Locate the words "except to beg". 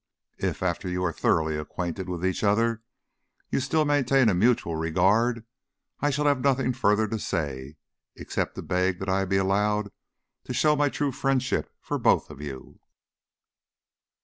8.15-8.97